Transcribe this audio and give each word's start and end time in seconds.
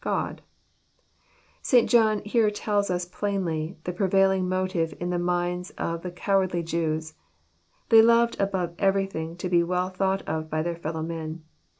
GodJ] 0.03 0.39
St. 1.61 1.87
John 1.87 2.21
here 2.25 2.49
tells 2.49 2.89
ns 2.91 3.05
plainly 3.05 3.77
the 3.83 3.93
prevailing 3.93 4.49
motive 4.49 4.95
in 4.99 5.11
the 5.11 5.19
minds 5.19 5.69
of 5.77 6.01
the 6.01 6.09
cowardly 6.09 6.63
Jews. 6.63 7.13
They 7.89 8.01
loved 8.01 8.39
above 8.39 8.73
everything 8.79 9.37
to 9.37 9.47
be 9.47 9.61
well 9.63 9.89
thought 9.89 10.23
of 10.27 10.49
by 10.49 10.63
their 10.63 10.75
fellow 10.75 11.03
men. 11.03 11.43